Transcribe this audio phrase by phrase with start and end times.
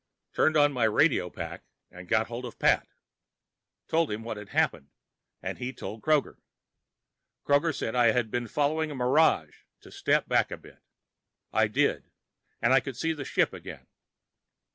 [0.33, 2.87] Turned on my radio pack and got hold of Pat.
[3.87, 4.89] Told him what happened,
[5.43, 6.37] and he told Kroger.
[7.45, 10.81] Kroger said I had been following a mirage, to step back a bit.
[11.53, 12.09] I did,
[12.63, 13.85] and I could see the ship again.